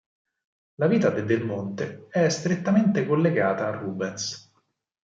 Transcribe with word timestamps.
La 0.77 0.87
vita 0.87 1.11
di 1.11 1.21
Del 1.25 1.45
Monte 1.45 2.07
è 2.09 2.27
strettamente 2.29 3.05
collegata 3.05 3.67
a 3.67 3.69
Rubens. 3.69 4.51